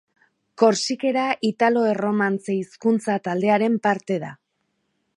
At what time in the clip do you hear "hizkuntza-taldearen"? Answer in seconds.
2.57-3.81